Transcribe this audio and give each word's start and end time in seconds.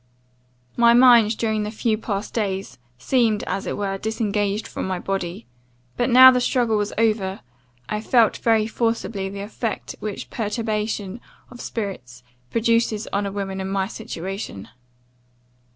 "My 0.75 0.95
mind, 0.95 1.37
during 1.37 1.61
the 1.61 1.69
few 1.69 1.95
past 1.95 2.33
days, 2.33 2.79
seemed, 2.97 3.43
as 3.43 3.67
it 3.67 3.77
were, 3.77 3.99
disengaged 3.99 4.67
from 4.67 4.87
my 4.87 4.97
body; 4.97 5.45
but, 5.95 6.09
now 6.09 6.31
the 6.31 6.41
struggle 6.41 6.75
was 6.75 6.91
over, 6.97 7.41
I 7.87 8.01
felt 8.01 8.37
very 8.37 8.65
forcibly 8.65 9.29
the 9.29 9.41
effect 9.41 9.95
which 9.99 10.31
perturbation 10.31 11.21
of 11.51 11.61
spirits 11.61 12.23
produces 12.49 13.05
on 13.13 13.27
a 13.27 13.31
woman 13.31 13.61
in 13.61 13.69
my 13.69 13.85
situation. 13.87 14.69